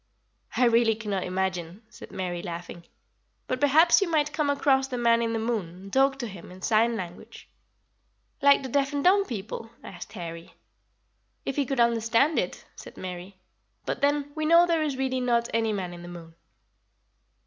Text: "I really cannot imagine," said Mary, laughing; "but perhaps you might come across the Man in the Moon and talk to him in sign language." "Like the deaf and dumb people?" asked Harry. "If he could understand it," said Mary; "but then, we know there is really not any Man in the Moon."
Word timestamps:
"I 0.57 0.65
really 0.65 0.95
cannot 0.95 1.25
imagine," 1.25 1.83
said 1.87 2.09
Mary, 2.11 2.41
laughing; 2.41 2.85
"but 3.45 3.59
perhaps 3.61 4.01
you 4.01 4.09
might 4.09 4.33
come 4.33 4.49
across 4.49 4.87
the 4.87 4.97
Man 4.97 5.21
in 5.21 5.31
the 5.31 5.37
Moon 5.37 5.67
and 5.69 5.93
talk 5.93 6.17
to 6.17 6.27
him 6.27 6.51
in 6.51 6.63
sign 6.63 6.95
language." 6.95 7.47
"Like 8.41 8.63
the 8.63 8.69
deaf 8.69 8.93
and 8.93 9.03
dumb 9.03 9.25
people?" 9.25 9.69
asked 9.83 10.13
Harry. 10.13 10.55
"If 11.45 11.55
he 11.55 11.67
could 11.67 11.79
understand 11.79 12.39
it," 12.39 12.65
said 12.75 12.97
Mary; 12.97 13.37
"but 13.85 14.01
then, 14.01 14.31
we 14.33 14.43
know 14.43 14.65
there 14.65 14.81
is 14.81 14.97
really 14.97 15.19
not 15.21 15.49
any 15.53 15.71
Man 15.71 15.93
in 15.93 16.01
the 16.01 16.07
Moon." 16.07 16.33